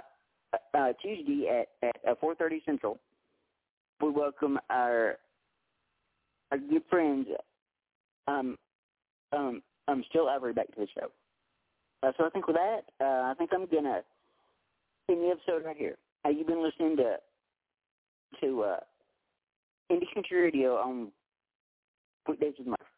uh, 0.75 0.93
Tuesday 1.03 1.67
at 1.83 1.89
at 2.07 2.21
4:30 2.21 2.65
Central. 2.65 2.99
We 4.01 4.11
welcome 4.11 4.59
our 4.71 5.19
our 6.51 6.59
good 6.59 6.83
friends, 6.89 7.27
um, 8.27 8.57
um, 9.33 9.63
um, 9.89 10.05
Still 10.09 10.31
Avery 10.31 10.53
back 10.53 10.69
to 10.69 10.81
the 10.81 10.87
show. 10.99 11.09
Uh, 12.03 12.13
so 12.17 12.25
I 12.25 12.31
think 12.31 12.47
with 12.47 12.57
that, 12.57 12.83
uh, 13.01 13.31
I 13.31 13.35
think 13.37 13.51
I'm 13.53 13.67
gonna 13.67 14.03
end 15.09 15.23
the 15.23 15.29
episode 15.31 15.65
right 15.65 15.77
here. 15.77 15.97
Uh, 16.25 16.31
you've 16.31 16.47
been 16.47 16.63
listening 16.63 16.97
to 16.99 17.17
to 18.41 18.63
uh, 18.63 18.81
Indie 19.91 20.13
Country 20.15 20.43
Radio 20.43 20.77
on 20.77 21.11
Weekdays 22.27 22.55
with 22.59 22.69
Murph. 22.69 22.98